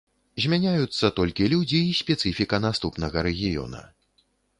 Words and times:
Змяняюцца 0.43 1.09
толькі 1.19 1.49
людзі 1.53 1.81
і 1.89 1.91
спецыфіка 1.99 2.61
наступнага 2.65 3.17
рэгіёна. 3.29 3.83